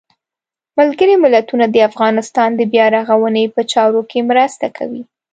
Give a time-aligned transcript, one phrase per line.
[0.77, 5.03] ملګري ملتونه د افغانستان د بیا رغاونې په چارو کې مرسته کوي.